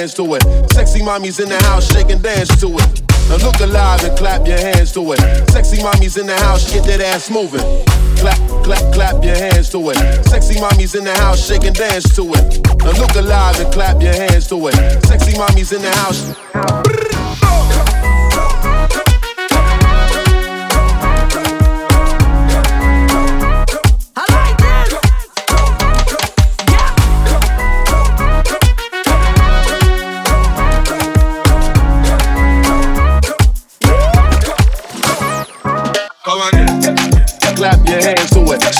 To 0.00 0.34
it. 0.34 0.42
Sexy 0.72 1.00
mommies 1.00 1.40
in 1.42 1.50
the 1.50 1.62
house, 1.64 1.92
shake 1.92 2.08
and 2.08 2.22
dance 2.22 2.48
to 2.58 2.68
it. 2.68 3.02
Now 3.28 3.36
look 3.36 3.60
alive 3.60 4.02
and 4.02 4.16
clap 4.16 4.46
your 4.46 4.56
hands 4.56 4.92
to 4.92 5.12
it. 5.12 5.18
Sexy 5.50 5.76
mommies 5.76 6.18
in 6.18 6.26
the 6.26 6.36
house, 6.36 6.72
get 6.72 6.84
that 6.86 7.02
ass 7.02 7.30
moving. 7.30 7.60
Clap, 8.16 8.38
clap, 8.64 8.94
clap 8.94 9.22
your 9.22 9.36
hands 9.36 9.68
to 9.70 9.90
it. 9.90 9.96
Sexy 10.26 10.54
mommies 10.54 10.96
in 10.96 11.04
the 11.04 11.14
house, 11.16 11.46
shake 11.46 11.64
and 11.64 11.76
dance 11.76 12.16
to 12.16 12.22
it. 12.32 12.66
Now 12.78 12.92
look 12.92 13.14
alive 13.14 13.60
and 13.60 13.70
clap 13.74 14.00
your 14.00 14.14
hands 14.14 14.48
to 14.48 14.68
it. 14.68 14.74
Sexy 15.04 15.32
mommies 15.32 15.76
in 15.76 15.82
the 15.82 15.92
house. 16.00 16.89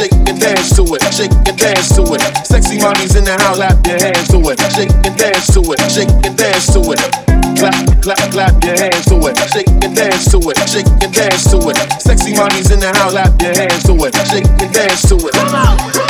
Shake 0.01 0.13
and 0.13 0.41
dance 0.41 0.75
to 0.77 0.83
it, 0.97 1.03
shake 1.13 1.31
and 1.45 1.59
dance 1.59 1.95
to 1.95 2.01
it. 2.01 2.23
Sexy 2.47 2.79
mommies 2.79 3.19
in 3.19 3.25
the 3.25 3.37
house, 3.37 3.57
clap 3.57 3.87
your 3.87 4.01
hands 4.01 4.29
to 4.29 4.39
it. 4.49 4.57
Shake 4.73 4.89
and 5.05 5.15
dance 5.15 5.53
to 5.53 5.61
it, 5.61 5.81
shake 5.93 6.09
and 6.25 6.35
dance 6.39 6.73
to 6.73 6.81
it. 6.89 7.01
Clap, 7.61 7.77
clap, 8.01 8.33
clap 8.33 8.65
your 8.65 8.79
hands 8.81 9.05
to 9.13 9.21
it. 9.29 9.37
Shake 9.53 9.69
and 9.85 9.95
dance 9.95 10.31
to 10.33 10.41
it, 10.41 10.57
shake 10.71 10.89
and 11.05 11.13
dance 11.13 11.51
to 11.51 11.59
it. 11.69 11.77
Sexy 12.01 12.33
mommies 12.33 12.73
in 12.73 12.81
the 12.81 12.89
house, 12.97 13.13
clap 13.13 13.43
your 13.43 13.53
hands 13.53 13.85
to 13.85 13.93
it. 13.93 14.17
Shake 14.33 14.49
and 14.49 14.73
dance 14.73 15.03
to 15.07 15.17
it. 15.17 15.35
Come 15.35 15.55
on. 15.55 16.10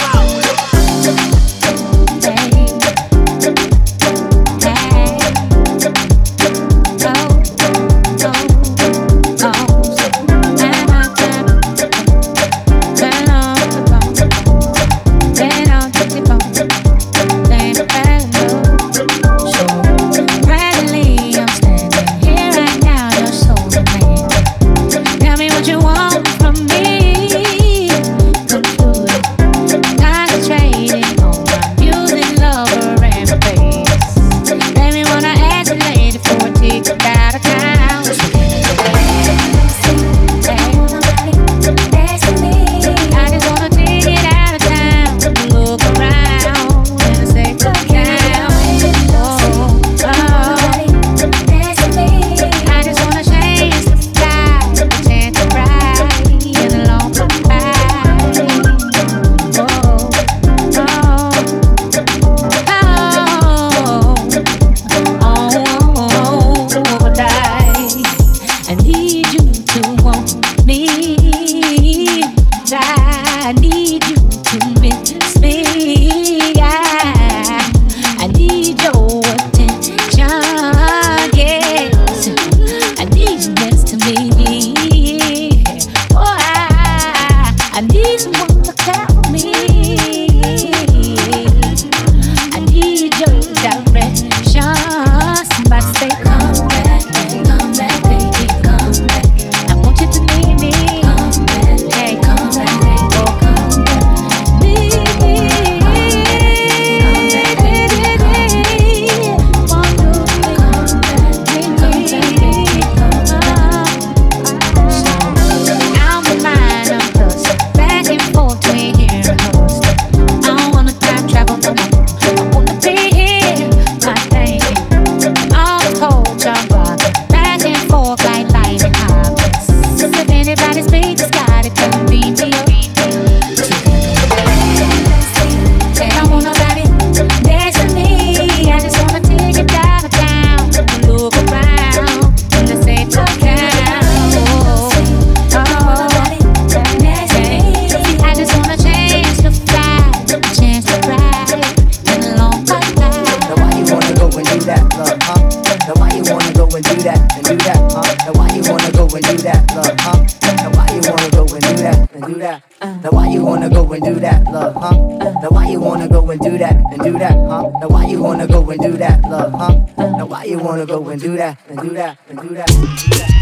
wanna 170.87 171.05
go 171.05 171.11
and 171.11 171.21
do 171.21 171.37
that, 171.37 171.59
and 171.69 171.79
do 171.81 171.91
that, 171.91 172.19
and 172.29 172.41
do 172.41 172.49
that. 172.55 172.71
And 172.71 172.99
do 172.99 173.19
that. 173.19 173.40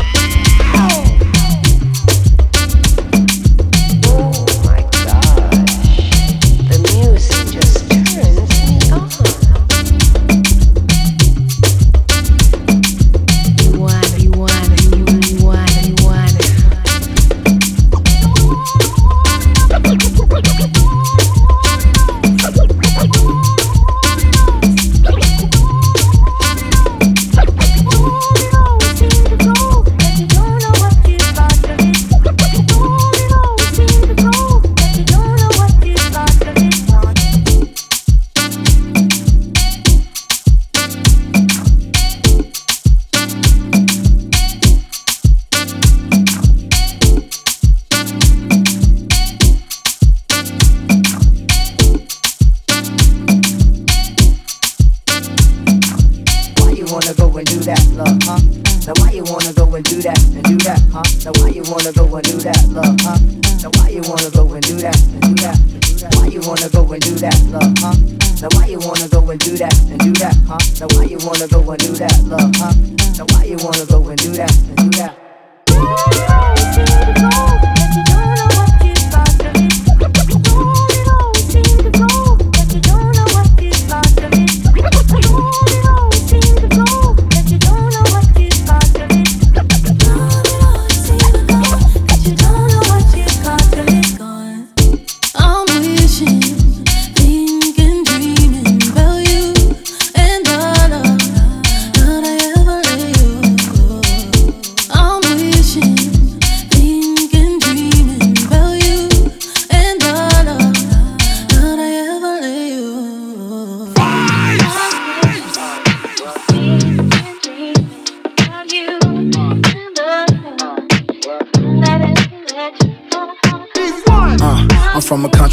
Wanna 68.98 69.10
go 69.10 69.30
and 69.30 69.40
do 69.40 69.56
that, 69.56 69.78
and 69.90 70.00
do 70.00 70.12
that, 70.14 70.34
huh? 70.46 70.58
Now 70.80 70.88
why 70.96 71.04
you 71.04 71.18
wanna 71.24 71.46
go 71.46 71.70
and 71.70 71.78
do 71.78 71.92
that, 71.94 72.20
love, 72.24 72.50
huh? 72.56 72.72
Now 73.16 73.26
why 73.30 73.44
you 73.44 73.56
wanna 73.58 73.86
go 73.86 74.08
and 74.08 74.18
do 74.18 74.32
that, 74.32 74.50
and 74.76 74.76
do 74.76 74.98
that? 74.98 75.28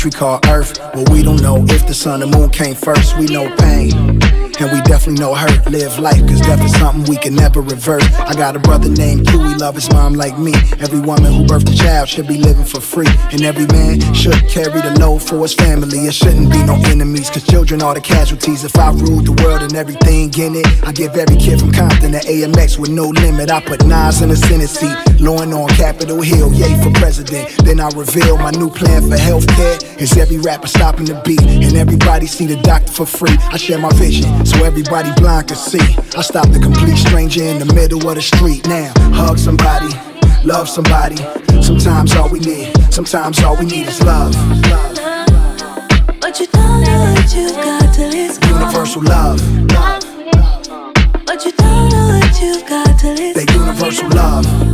Country 0.06 0.20
called 0.20 0.45
Earth, 0.56 0.80
where 0.96 1.04
we 1.12 1.22
don't 1.22 1.42
know 1.42 1.58
if 1.68 1.86
the 1.86 1.94
sun 1.94 2.22
and 2.22 2.32
moon 2.32 2.50
came 2.50 2.76
first. 2.76 3.18
We 3.18 3.26
know 3.26 3.54
pain. 3.58 4.22
And 4.58 4.72
we 4.72 4.80
definitely 4.84 5.20
know 5.20 5.36
hurt. 5.36 5.70
Live 5.70 6.00
life, 6.00 6.22
cause 6.30 6.40
death 6.40 6.64
is 6.64 6.72
something 6.80 7.04
we 7.10 7.18
can 7.18 7.36
never 7.36 7.60
reverse. 7.60 8.08
I 8.16 8.34
got 8.36 8.56
a 8.56 8.60
brother 8.60 8.88
named 8.88 9.28
Q, 9.28 9.44
he 9.50 9.56
love 9.56 9.76
his 9.76 9.92
mom 9.92 10.14
like 10.14 10.40
me. 10.40 10.54
Every 10.80 11.02
woman 11.02 11.34
who 11.34 11.44
birthed 11.44 11.74
a 11.74 11.76
child 11.76 12.08
should 12.08 12.26
be 12.26 12.38
living 12.38 12.64
for 12.64 12.80
free. 12.80 13.12
And 13.34 13.42
every 13.42 13.66
man 13.68 14.00
should 14.14 14.48
carry 14.48 14.80
the 14.80 14.96
load 14.98 15.20
for 15.22 15.42
his 15.42 15.54
family. 15.54 16.08
It 16.08 16.14
shouldn't 16.14 16.50
be 16.50 16.64
no 16.64 16.76
enemies, 16.86 17.30
cause 17.30 17.44
children 17.44 17.82
are 17.82 17.94
the 17.94 18.00
casualties. 18.00 18.64
If 18.64 18.78
I 18.78 18.92
ruled 18.92 19.26
the 19.26 19.34
world 19.44 19.62
and 19.62 19.76
everything 19.76 20.32
in 20.40 20.56
it, 20.56 20.68
I 20.88 20.94
give 20.94 21.18
every 21.18 21.36
kid 21.36 21.60
from 21.60 21.74
Compton 21.74 22.14
to 22.14 22.20
AMX 22.20 22.80
with 22.80 22.92
no 22.92 23.10
limit. 23.10 23.52
I 23.52 23.60
put 23.60 23.86
Nas 23.86 24.22
in 24.22 24.30
the 24.30 24.38
Senate 24.38 24.70
seat, 24.70 24.96
Lauryn 25.20 25.52
on 25.52 25.68
Capitol 25.76 26.22
Hill, 26.22 26.54
yay 26.54 26.82
for 26.82 26.92
president. 26.92 27.50
Then 27.66 27.82
I 27.82 27.90
reveal 27.90 28.38
my 28.38 28.52
new 28.52 28.70
plan 28.70 29.02
for 29.02 29.18
healthcare. 29.18 29.84
Is 30.00 30.16
every 30.16 30.38
rapper 30.46 30.68
stopping 30.68 31.06
the 31.06 31.20
beat, 31.26 31.42
and 31.42 31.76
everybody 31.76 32.28
see 32.28 32.46
the 32.46 32.56
doctor 32.62 32.92
for 32.92 33.06
free. 33.06 33.36
I 33.52 33.58
share 33.58 33.80
my 33.80 33.92
vision 33.94 34.46
so 34.46 34.64
everybody 34.64 35.12
blind 35.20 35.48
can 35.48 35.58
see. 35.58 35.82
I 36.16 36.22
stop 36.22 36.48
the 36.52 36.60
complete 36.60 36.98
stranger 36.98 37.44
in 37.44 37.58
the 37.58 37.74
middle 37.74 38.08
of 38.08 38.16
the 38.16 38.22
street 38.22 38.68
now. 38.68 38.94
Hug 39.14 39.40
somebody, 39.40 39.90
love 40.46 40.70
somebody. 40.70 41.18
Sometimes 41.62 42.16
all 42.16 42.30
we 42.30 42.40
need, 42.40 42.72
sometimes 42.94 43.42
all 43.44 43.58
we 43.58 43.66
need 43.66 43.88
is 43.88 44.02
love. 44.04 44.34
But 46.22 46.40
you 46.40 46.48
don't 46.48 46.82
know 46.82 47.14
what 47.16 47.36
you 47.36 47.50
got 47.52 47.96
till 47.96 48.14
it's 48.14 48.38
gone. 48.38 48.62
Universal 48.62 49.02
love. 49.02 49.42
But 51.26 51.44
you 51.44 51.52
don't 51.54 51.90
know 51.90 52.20
what 52.20 52.42
you 52.42 52.62
got 52.70 53.00
till 53.00 53.18
it's 53.18 53.40
That 53.40 53.52
universal 53.52 54.10
love. 54.10 54.65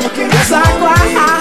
Cause 0.00 0.52
I 0.52 0.62
cry. 0.78 1.37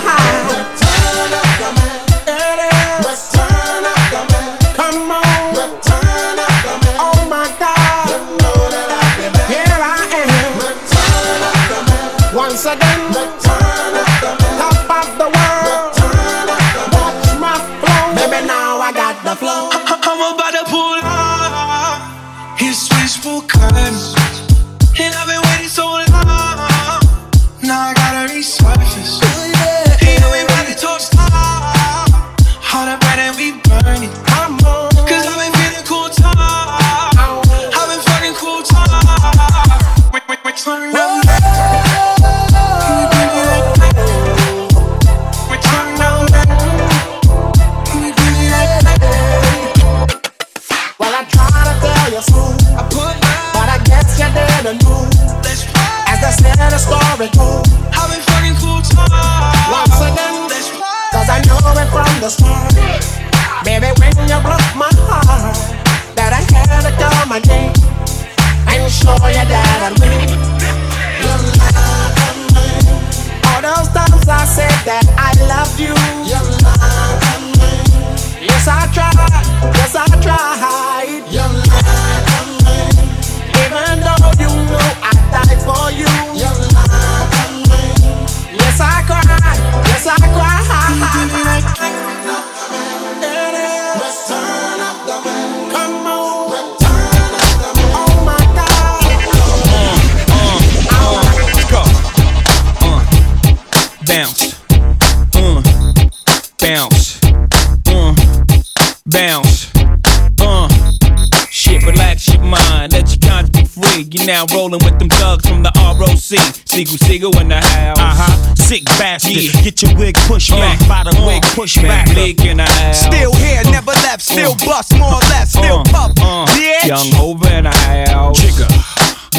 You're 114.09 114.25
now 114.25 114.45
rolling 114.53 114.79
with 114.85 114.99
them 114.99 115.09
thugs 115.09 115.45
from 115.47 115.63
the 115.63 115.71
ROC. 115.75 116.17
Sigel, 116.65 116.97
Sigel 116.97 117.37
in 117.39 117.49
the 117.49 117.57
house. 117.59 117.97
Uh 117.99 118.13
huh. 118.15 118.55
Sick 118.55 118.85
bastard. 118.85 119.31
Yeah. 119.33 119.61
Get 119.61 119.81
your 119.81 119.95
wig 119.97 120.15
pushed 120.27 120.51
back 120.51 120.79
by 120.87 121.03
the 121.03 121.15
wig 121.27 121.43
push 121.55 121.75
back. 121.77 122.07
Leak 122.15 122.39
in 122.45 122.57
the 122.57 122.63
house. 122.63 123.01
Still 123.01 123.33
here, 123.35 123.61
never 123.65 123.91
left, 123.91 124.21
still 124.21 124.55
bust 124.65 124.97
more 124.97 125.13
or 125.15 125.19
less, 125.33 125.49
still 125.49 125.79
Uh, 125.79 125.83
puff. 125.91 126.11
uh, 126.19 126.45
bitch. 126.55 126.87
Young 126.87 127.15
over 127.21 127.47
in 127.53 127.63
the 127.65 127.71
house. 127.71 128.39
Jigger. 128.39 128.67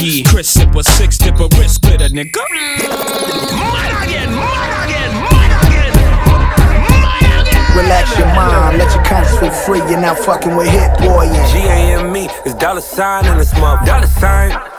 Yeah. 0.01 0.31
Chris 0.31 0.55
sipper, 0.55 0.85
six 0.85 1.17
dipper, 1.19 1.49
wrist 1.57 1.77
splitter, 1.77 2.09
nigga. 2.09 3.48
Free. 9.69 9.79
You're 9.91 10.01
not 10.01 10.19
fucking 10.19 10.57
with 10.57 10.69
Hit 10.69 10.99
Boy 10.99 11.27
G-A-M-E 11.53 12.29
is 12.47 12.55
dollar 12.55 12.81
sign 12.81 13.27
in 13.27 13.37
this 13.37 13.53
mother. 13.61 13.85
Dollar 13.85 14.07
sign. 14.07 14.78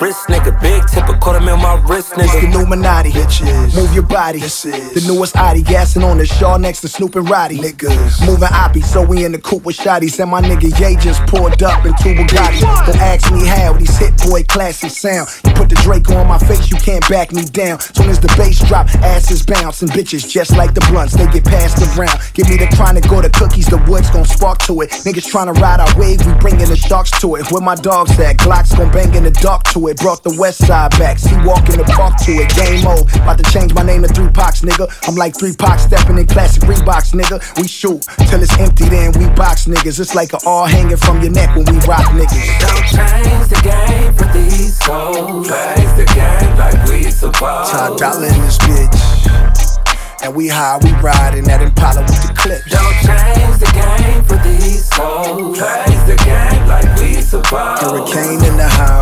Wrist 0.00 0.26
nigga, 0.26 0.60
big 0.60 0.82
tip, 0.88 1.06
tipper, 1.06 1.16
quarter 1.18 1.38
mil 1.38 1.56
my 1.56 1.80
wrist 1.86 2.14
nigga. 2.14 2.24
It's 2.24 2.32
the 2.32 2.40
nigga. 2.48 2.54
Illuminati. 2.54 3.10
Bitches. 3.12 3.76
Move 3.76 3.94
your 3.94 4.02
body. 4.02 4.40
This 4.40 4.64
is 4.64 4.92
the 4.92 5.12
newest 5.12 5.36
Audi. 5.36 5.62
Gassing 5.62 6.02
on 6.02 6.18
the 6.18 6.26
Shaw 6.26 6.56
next 6.56 6.80
to 6.80 6.88
Snoop 6.88 7.14
and 7.14 7.30
Roddy. 7.30 7.58
Niggas. 7.58 8.26
Moving 8.26 8.48
Oppie, 8.48 8.82
so 8.82 9.06
we 9.06 9.24
in 9.24 9.30
the 9.30 9.38
coupe 9.38 9.64
with 9.64 9.76
shotties. 9.76 10.18
And 10.18 10.32
my 10.32 10.42
nigga 10.42 10.66
Ye 10.80 10.96
just 10.96 11.24
pulled 11.26 11.62
up 11.62 11.86
in 11.86 11.94
two 12.02 12.12
Bugattis. 12.12 12.60
Don't 12.86 12.98
ask 12.98 13.32
me 13.32 13.46
how 13.46 13.72
these 13.74 13.96
hit 13.96 14.18
boy 14.26 14.42
classic 14.42 14.90
sound. 14.90 15.28
You 15.46 15.52
put 15.54 15.68
the 15.68 15.76
Draco 15.76 16.16
on 16.16 16.26
my 16.26 16.38
face, 16.38 16.68
you 16.72 16.76
can't 16.76 17.08
back 17.08 17.30
me 17.30 17.44
down. 17.44 17.78
Soon 17.78 18.10
as 18.10 18.18
the 18.18 18.34
bass 18.36 18.66
drop, 18.66 18.88
asses 18.96 19.46
bounce. 19.46 19.82
And 19.82 19.92
bitches 19.92 20.28
just 20.28 20.56
like 20.56 20.74
the 20.74 20.84
blunts, 20.90 21.14
they 21.14 21.30
get 21.30 21.44
passed 21.44 21.78
around. 21.96 22.18
Give 22.34 22.48
me 22.50 22.56
the 22.56 22.66
chronic 22.74 23.10
or 23.12 23.22
the 23.22 23.30
cookies, 23.30 23.66
the 23.66 23.78
woods 23.88 24.10
gon' 24.10 24.24
spark 24.24 24.58
to 24.66 24.80
it. 24.80 24.90
Niggas 25.06 25.30
tryna 25.30 25.54
ride 25.60 25.78
our 25.78 25.96
wave, 25.96 26.18
we 26.26 26.32
bringin' 26.42 26.68
the 26.68 26.76
sharks 26.76 27.12
to 27.20 27.36
it. 27.36 27.52
Where 27.52 27.62
my 27.62 27.76
dogs 27.76 28.18
at? 28.18 28.38
Glocks 28.38 28.76
gon' 28.76 28.90
bang 28.90 29.14
in 29.14 29.22
the 29.22 29.30
dark 29.30 29.62
to 29.70 29.78
it. 29.82 29.83
Brought 30.04 30.22
the 30.22 30.36
west 30.38 30.66
side 30.66 30.90
back, 30.98 31.18
see 31.18 31.36
walk 31.44 31.68
in 31.68 31.76
the 31.76 31.84
park 31.84 32.16
to 32.24 32.32
it. 32.32 32.48
Game 32.56 32.84
mode, 32.84 33.04
about 33.20 33.36
to 33.36 33.46
change 33.52 33.72
my 33.72 33.82
name 33.82 34.02
to 34.02 34.08
Three 34.08 34.28
Pox, 34.28 34.60
nigga. 34.60 34.88
I'm 35.08 35.14
like 35.14 35.36
Three 35.36 35.56
Pox 35.56 35.84
stepping 35.84 36.18
in 36.18 36.26
classic 36.26 36.62
Reeboks, 36.64 37.16
nigga. 37.16 37.40
We 37.56 37.68
shoot 37.68 38.04
till 38.28 38.42
it's 38.42 38.52
empty, 38.60 38.84
then 38.84 39.12
we 39.16 39.28
box 39.32 39.64
niggas. 39.64 40.00
It's 40.00 40.14
like 40.14 40.32
a 40.32 40.38
all 40.44 40.66
hanging 40.66 40.96
from 40.96 41.22
your 41.22 41.32
neck 41.32 41.56
when 41.56 41.64
we 41.64 41.80
rock 41.88 42.04
niggas. 42.12 42.48
Don't 42.60 42.84
change 42.84 43.48
the 43.48 43.60
game 43.64 44.12
for 44.12 44.28
these 44.36 44.76
hoes. 44.84 45.48
Plays 45.48 45.92
the 45.96 46.04
game 46.12 46.52
like 46.60 46.76
we 46.88 47.10
supposed. 47.10 47.72
Top 47.72 47.96
dollar 47.96 48.28
in 48.28 48.40
this 48.44 48.58
bitch. 48.58 48.92
And 50.22 50.34
we 50.34 50.48
high, 50.48 50.78
we 50.82 50.92
riding 51.00 51.44
that 51.44 51.60
Impala 51.60 52.00
with 52.00 52.22
the 52.28 52.32
clips. 52.36 52.68
Don't 52.68 52.96
change 53.04 53.56
the 53.60 53.70
game 53.72 54.24
for 54.24 54.36
these 54.44 54.88
hoes. 54.92 55.56
Plays 55.56 56.02
the 56.04 56.16
game 56.24 56.68
like 56.68 56.88
we 57.00 57.20
supposed. 57.20 57.80
Hurricane 57.80 58.44
in 58.44 58.56
the 58.56 58.68
nigga. 58.68 58.93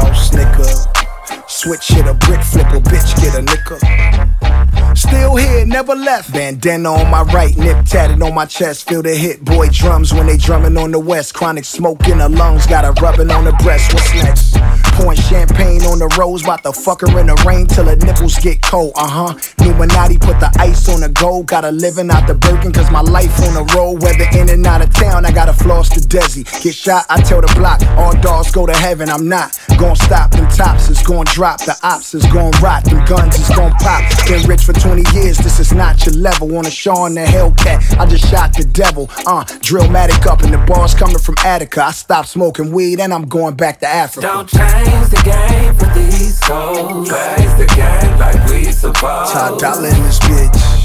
Switch 1.62 1.86
hit 1.90 2.08
a 2.08 2.14
brick, 2.14 2.42
flip 2.42 2.66
a 2.70 2.80
bitch, 2.80 3.14
get 3.22 3.36
a 3.36 3.40
nigga. 3.40 4.98
Still 4.98 5.36
here, 5.36 5.64
never 5.64 5.94
left. 5.94 6.32
Bandana 6.32 6.90
on 6.90 7.08
my 7.08 7.22
right, 7.32 7.56
nip 7.56 7.86
tatted 7.86 8.20
on 8.20 8.34
my 8.34 8.46
chest. 8.46 8.88
Feel 8.88 9.00
the 9.00 9.14
hit 9.14 9.44
boy 9.44 9.68
drums 9.68 10.12
when 10.12 10.26
they 10.26 10.36
drumming 10.36 10.76
on 10.76 10.90
the 10.90 10.98
west. 10.98 11.34
Chronic 11.34 11.64
smoke 11.64 12.08
in 12.08 12.18
the 12.18 12.28
lungs, 12.28 12.66
got 12.66 12.84
a 12.84 12.90
rubbing 13.00 13.30
on 13.30 13.44
the 13.44 13.52
breast. 13.62 13.94
What's 13.94 14.12
next? 14.12 14.56
Pouring 14.94 15.16
champagne 15.16 15.82
on 15.82 16.00
the 16.00 16.08
rose, 16.18 16.42
bout 16.42 16.64
to 16.64 16.72
fuck 16.72 17.02
her 17.02 17.18
in 17.20 17.28
the 17.28 17.42
rain 17.46 17.68
till 17.68 17.84
her 17.84 17.94
nipples 17.94 18.36
get 18.38 18.60
cold. 18.60 18.92
Uh 18.96 19.08
huh. 19.08 19.64
Illuminati 19.64 20.18
put 20.18 20.40
the 20.40 20.50
ice 20.58 20.88
on 20.88 21.00
the 21.00 21.10
gold. 21.10 21.46
Got 21.46 21.62
her 21.62 21.72
living 21.72 22.10
out 22.10 22.26
the 22.26 22.34
Birkin, 22.34 22.72
cause 22.72 22.90
my 22.90 23.02
life 23.02 23.38
on 23.42 23.54
the 23.54 23.72
road. 23.74 24.02
Whether 24.02 24.26
in 24.36 24.50
and 24.50 24.66
out 24.66 24.82
of 24.82 24.92
town, 24.92 25.24
I 25.24 25.30
gotta 25.30 25.52
floss 25.52 25.88
to 25.90 26.00
Desi. 26.00 26.42
Get 26.62 26.74
shot, 26.74 27.06
I 27.08 27.20
tell 27.22 27.40
the 27.40 27.52
block, 27.54 27.80
all 27.96 28.20
dogs 28.20 28.50
go 28.50 28.66
to 28.66 28.74
heaven. 28.74 29.08
I'm 29.08 29.28
not 29.28 29.56
gonna 29.82 29.96
stop. 29.96 30.30
Them 30.30 30.48
tops 30.48 30.88
is 30.88 31.02
gonna 31.02 31.24
drop. 31.32 31.58
The 31.58 31.76
ops 31.82 32.14
is 32.14 32.24
gonna 32.26 32.56
rot. 32.58 32.84
Them 32.84 33.04
guns 33.04 33.38
is 33.38 33.48
gonna 33.48 33.74
pop. 33.80 34.02
Been 34.28 34.46
rich 34.46 34.62
for 34.64 34.72
20 34.72 35.02
years, 35.12 35.38
this 35.38 35.58
is 35.58 35.72
not 35.72 36.06
your 36.06 36.14
level. 36.14 36.56
On 36.56 36.64
a 36.64 36.70
show 36.70 36.94
on 36.94 37.14
the 37.14 37.22
Hellcat, 37.22 37.98
I 37.98 38.06
just 38.06 38.28
shot 38.30 38.54
the 38.54 38.64
devil. 38.64 39.10
Uh, 39.26 39.44
drillmatic 39.60 40.24
up, 40.26 40.42
and 40.42 40.54
the 40.54 40.58
bars 40.58 40.94
coming 40.94 41.18
from 41.18 41.34
Attica. 41.44 41.84
I 41.84 41.90
stopped 41.90 42.28
smoking 42.28 42.70
weed, 42.70 43.00
and 43.00 43.12
I'm 43.12 43.26
going 43.26 43.54
back 43.56 43.80
to 43.80 43.88
Africa. 43.88 44.28
Don't 44.28 44.48
change 44.48 45.08
the 45.08 45.22
game 45.24 45.74
for 45.74 45.92
these 45.98 46.38
hoes. 46.44 47.08
Plays 47.08 47.56
the 47.58 47.66
game 47.74 48.18
like 48.18 48.48
we 48.48 48.70
supposed. 48.70 49.32
Top 49.32 49.58
dollar 49.58 49.88
in 49.88 50.02
this 50.04 50.18
bitch. 50.20 50.81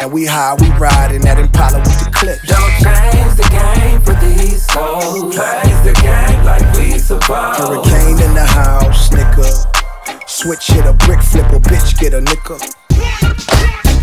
And 0.00 0.12
we 0.12 0.26
high, 0.26 0.54
we 0.60 0.70
riding 0.78 1.22
that 1.22 1.38
Impala 1.38 1.78
with 1.80 1.98
the 1.98 2.10
clips. 2.14 2.46
Don't 2.46 2.70
change 2.78 3.34
the 3.34 3.48
game 3.50 4.00
for 4.00 4.14
these 4.22 4.64
hoes. 4.70 5.34
Plays 5.34 5.80
the 5.82 5.92
game 5.98 6.44
like 6.44 6.62
we 6.78 6.98
supposed. 6.98 7.58
Hurricane 7.58 8.22
in 8.22 8.34
the 8.34 8.46
house, 8.46 9.08
nigga. 9.10 9.66
Switch 10.28 10.68
hit 10.68 10.86
a 10.86 10.92
brick, 10.92 11.20
flip 11.20 11.50
a 11.50 11.58
bitch, 11.58 11.98
get 11.98 12.14
a 12.14 12.20
nigga. 12.20 12.62
Hit 13.90 14.02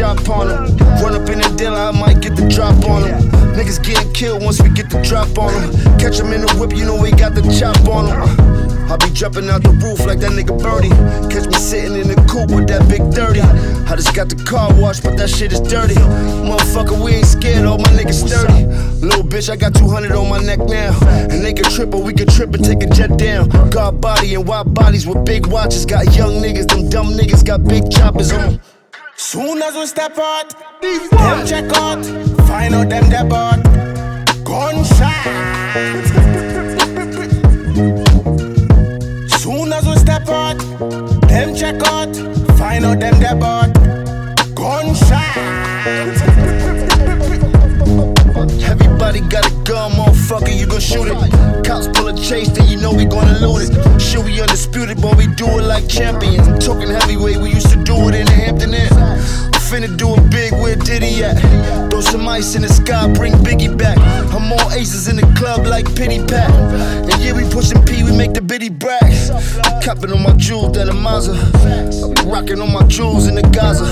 lick 0.00 0.28
on 0.28 0.48
him. 0.48 0.76
Run 1.02 1.14
up 1.14 1.28
in 1.28 1.38
the 1.38 1.54
dealer, 1.56 1.76
I 1.76 1.90
might 1.92 2.20
get 2.20 2.36
the 2.36 2.48
drop 2.48 2.74
on 2.88 3.04
him. 3.04 3.30
Niggas 3.54 3.82
getting 3.84 4.12
killed 4.12 4.42
once 4.42 4.60
we 4.60 4.68
get 4.70 4.90
the 4.90 5.00
drop 5.02 5.38
on 5.38 5.52
him. 5.62 5.98
Catch 5.98 6.18
him 6.18 6.32
in 6.32 6.40
the 6.40 6.52
whip, 6.58 6.76
you 6.76 6.84
know 6.84 7.00
we 7.00 7.10
got 7.10 7.34
the 7.34 7.42
chop 7.58 7.78
on 7.88 8.06
him. 8.06 8.90
I 8.90 8.96
be 8.96 9.10
jumping 9.12 9.48
out 9.48 9.62
the 9.62 9.70
roof 9.70 10.04
like 10.06 10.20
that 10.20 10.32
nigga 10.32 10.60
Birdie. 10.60 10.90
Catch 11.32 11.46
me 11.46 11.58
sitting 11.58 11.96
in 11.96 12.08
the 12.08 12.16
coupe 12.28 12.50
with 12.50 12.68
that 12.68 12.88
big 12.88 13.02
30. 13.14 13.40
I 13.40 13.96
just 13.96 14.14
got 14.14 14.28
the 14.28 14.36
car 14.44 14.72
washed, 14.74 15.02
but 15.04 15.16
that 15.16 15.30
shit 15.30 15.52
is 15.52 15.60
dirty. 15.60 15.94
Motherfucker, 15.94 17.02
we 17.02 17.12
ain't 17.12 17.26
scared, 17.26 17.64
all 17.64 17.78
my 17.78 17.90
niggas 17.90 18.26
sturdy. 18.26 18.66
Little 19.00 19.24
bitch, 19.24 19.48
I 19.48 19.56
got 19.56 19.74
200 19.74 20.12
on 20.12 20.28
my 20.28 20.42
neck 20.42 20.58
now. 20.58 20.92
And 21.30 21.44
they 21.44 21.52
can 21.54 21.64
trip, 21.70 21.94
or 21.94 22.02
we 22.02 22.12
can 22.12 22.26
trip 22.28 22.52
and 22.54 22.64
take 22.64 22.82
a 22.82 22.88
jet 22.88 23.16
down. 23.16 23.48
God 23.70 24.00
body 24.00 24.34
and 24.34 24.46
wide 24.46 24.74
bodies 24.74 25.06
with 25.06 25.24
big 25.24 25.46
watches. 25.46 25.86
Got 25.86 26.14
young 26.16 26.42
niggas, 26.42 26.68
them 26.68 26.88
dumb 26.90 27.12
niggas 27.14 27.44
got 27.44 27.64
big 27.64 27.90
choppers 27.90 28.32
on. 28.32 28.60
Soon 29.34 29.60
as 29.62 29.74
we 29.74 29.84
step 29.86 30.16
out, 30.16 30.54
them 30.80 31.44
check 31.44 31.64
out, 31.72 32.06
find 32.46 32.72
out 32.72 32.88
them 32.88 33.28
bought 33.28 33.60
gunshot. 34.44 35.24
Soon 39.40 39.72
as 39.72 39.86
we 39.88 39.96
step 39.96 40.28
out, 40.28 40.58
them 41.26 41.52
check 41.52 41.82
out, 41.82 42.14
find 42.56 42.84
out 42.84 43.00
them 43.00 43.18
they 43.18 43.73
motherfucker, 50.24 50.58
you 50.58 50.66
gon' 50.66 50.80
shoot 50.80 51.08
it. 51.08 51.64
Cops 51.64 51.88
pull 51.88 52.08
a 52.08 52.14
chase, 52.16 52.48
then 52.48 52.68
you 52.68 52.76
know 52.76 52.92
we 52.92 53.04
gonna 53.04 53.38
loot 53.46 53.68
it. 53.68 54.00
Shit, 54.00 54.24
we 54.24 54.40
undisputed, 54.40 55.00
but 55.00 55.16
we 55.16 55.26
do 55.26 55.46
it 55.58 55.62
like 55.62 55.88
champions. 55.88 56.46
I'm 56.48 56.58
talking 56.58 56.88
heavyweight, 56.88 57.38
we 57.38 57.50
used 57.50 57.70
to 57.70 57.82
do 57.82 57.94
it 58.08 58.14
in 58.14 58.26
the 58.26 58.32
Hampton 58.32 58.74
Inn. 58.74 58.88
Finna 59.64 59.96
do 59.96 60.14
it 60.14 60.30
big, 60.30 60.52
where 60.52 60.76
Diddy 60.76 61.24
at? 61.24 61.40
Throw 61.90 62.00
some 62.00 62.28
ice 62.28 62.54
in 62.54 62.62
the 62.62 62.68
sky, 62.68 63.10
bring 63.14 63.32
Biggie 63.32 63.76
back. 63.76 63.96
I'm 64.32 64.52
all 64.52 64.70
aces 64.72 65.08
in 65.08 65.16
the 65.16 65.26
club 65.38 65.66
like 65.66 65.86
Pity 65.96 66.24
Pat. 66.26 66.50
And 66.50 67.22
yeah, 67.22 67.32
we 67.32 67.48
pushing 67.48 67.82
P, 67.84 68.04
we 68.04 68.16
make 68.16 68.34
the 68.34 68.42
bitty 68.42 68.68
brags. 68.68 69.30
Copping 69.82 70.12
on 70.12 70.22
my 70.22 70.32
jewels, 70.36 70.74
that 70.74 70.88
a 70.88 70.92
Mazda. 70.92 71.32
I 71.34 72.22
be 72.22 72.30
rocking 72.30 72.60
on 72.60 72.72
my 72.72 72.86
jewels 72.86 73.26
in 73.26 73.34
the 73.34 73.42
Gaza. 73.42 73.88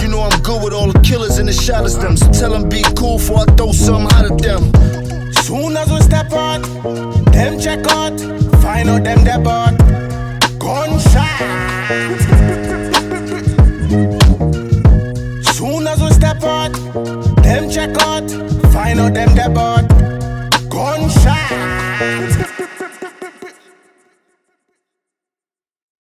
You 0.00 0.08
know 0.08 0.22
I'm 0.22 0.40
good 0.42 0.62
with 0.62 0.72
all 0.72 0.90
the 0.90 1.00
killers 1.00 1.38
and 1.38 1.48
the 1.48 1.52
shotters 1.52 1.98
them. 1.98 2.16
So 2.16 2.30
tell 2.30 2.52
them 2.52 2.68
be 2.68 2.82
cool 2.96 3.18
before 3.18 3.40
I 3.40 3.44
throw 3.56 3.72
hot 3.72 4.30
at 4.30 4.38
them. 4.38 5.05
Soon 5.46 5.76
as 5.76 5.88
we 5.92 6.00
step 6.00 6.32
out, 6.32 6.62
them 7.30 7.60
check 7.60 7.86
out, 7.86 8.18
find 8.60 8.88
out 8.88 9.04
them 9.04 9.44
bought 9.44 9.78
gunshot. 10.58 11.38
Soon 15.54 15.86
as 15.86 16.02
we 16.02 16.10
step 16.10 16.42
out, 16.42 16.72
them 17.44 17.70
check 17.70 17.96
out, 18.00 18.28
find 18.72 18.98
out 18.98 19.14
them 19.14 19.54
bought 19.54 19.95